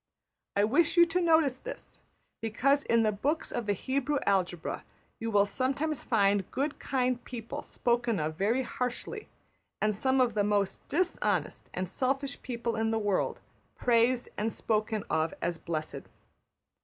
[0.55, 2.01] I wish you to notice this,
[2.41, 4.83] because in the books of the Hebrew algebra
[5.19, 9.29] you will sometimes find good kind people spoken of very harshly;
[9.79, 13.41] and some of the most dishonest and selfish people in the world
[13.75, 16.07] praised and spoken of as blessed.